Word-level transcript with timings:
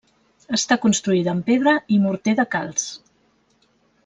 Està 0.57 0.77
construïda 0.85 1.31
amb 1.35 1.45
pedra 1.51 1.75
i 1.97 2.01
morter 2.07 2.35
de 2.43 2.47
calç. 2.57 2.89